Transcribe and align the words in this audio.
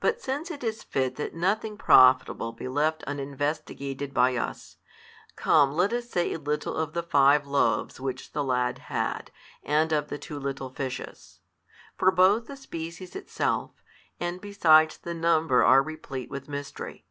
But 0.00 0.20
since 0.20 0.50
it 0.50 0.64
is 0.64 0.82
fit 0.82 1.14
that 1.14 1.34
nothing 1.36 1.78
profitable 1.78 2.50
be 2.50 2.66
left 2.66 3.04
uninvestigated 3.04 4.12
by 4.12 4.34
us; 4.34 4.78
come 5.36 5.70
let 5.72 5.92
us 5.92 6.10
say 6.10 6.32
a 6.32 6.38
little 6.40 6.74
of 6.74 6.94
the 6.94 7.02
five 7.04 7.46
loaves 7.46 8.00
which 8.00 8.32
the 8.32 8.42
lad 8.42 8.78
had 8.90 9.30
and 9.62 9.92
of 9.92 10.08
the 10.08 10.18
two 10.18 10.40
little 10.40 10.70
fishes: 10.70 11.38
for 11.96 12.10
both 12.10 12.46
the 12.48 12.54
|329 12.54 12.58
species 12.58 13.14
itself, 13.14 13.84
and 14.18 14.40
besides 14.40 14.98
the 14.98 15.14
numbers 15.14 15.62
are 15.64 15.80
replete 15.80 16.28
with 16.28 16.48
mystery. 16.48 17.06